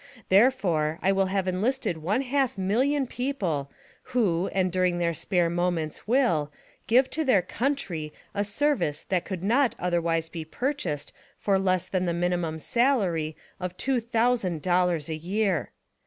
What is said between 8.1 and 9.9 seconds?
a service that could not